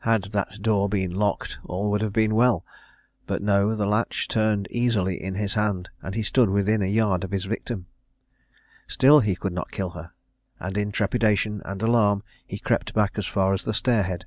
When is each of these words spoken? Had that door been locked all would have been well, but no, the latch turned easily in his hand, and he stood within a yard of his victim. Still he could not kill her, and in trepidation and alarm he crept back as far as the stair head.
Had 0.00 0.24
that 0.36 0.60
door 0.60 0.86
been 0.86 1.14
locked 1.14 1.56
all 1.64 1.90
would 1.90 2.02
have 2.02 2.12
been 2.12 2.34
well, 2.34 2.62
but 3.26 3.40
no, 3.40 3.74
the 3.74 3.86
latch 3.86 4.28
turned 4.28 4.68
easily 4.70 5.16
in 5.18 5.36
his 5.36 5.54
hand, 5.54 5.88
and 6.02 6.14
he 6.14 6.22
stood 6.22 6.50
within 6.50 6.82
a 6.82 6.86
yard 6.92 7.24
of 7.24 7.30
his 7.30 7.46
victim. 7.46 7.86
Still 8.86 9.20
he 9.20 9.34
could 9.34 9.54
not 9.54 9.70
kill 9.70 9.88
her, 9.96 10.12
and 10.60 10.76
in 10.76 10.92
trepidation 10.92 11.62
and 11.64 11.80
alarm 11.80 12.22
he 12.46 12.58
crept 12.58 12.92
back 12.92 13.16
as 13.16 13.24
far 13.26 13.54
as 13.54 13.64
the 13.64 13.72
stair 13.72 14.02
head. 14.02 14.26